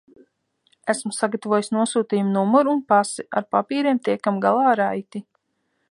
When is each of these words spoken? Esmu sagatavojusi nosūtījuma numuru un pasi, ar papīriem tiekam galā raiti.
Esmu 0.93 1.11
sagatavojusi 1.17 1.75
nosūtījuma 1.77 2.33
numuru 2.39 2.73
un 2.79 2.81
pasi, 2.95 3.27
ar 3.41 3.47
papīriem 3.57 4.01
tiekam 4.09 4.41
galā 4.49 4.75
raiti. 4.83 5.25